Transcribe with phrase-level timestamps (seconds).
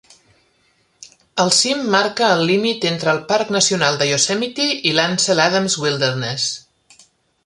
[1.43, 6.49] El cim marca el límit entre el Parc Nacional de Yosemite i l'Ansel Adams Wilderness.